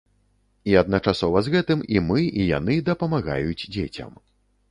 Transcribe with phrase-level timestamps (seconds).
[0.69, 4.19] І адначасова з гэтым, і мы, і яны дапамагаюць дзецям.